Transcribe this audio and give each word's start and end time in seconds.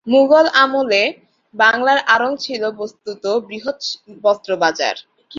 মুগল 0.07 0.45
আমলে 0.63 1.03
বাংলায় 1.55 2.01
আড়ং 2.13 2.31
ছিল 2.37 2.61
বস্ত্তত 2.79 3.23
বৃহৎ 3.47 3.79
বস্ত্র 4.23 4.49
বাজার। 4.57 4.95